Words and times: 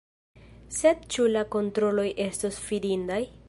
Sed 0.77 1.03
ĉu 1.15 1.27
la 1.35 1.43
kontroloj 1.57 2.09
estos 2.27 2.59
fidindaj? 2.71 3.25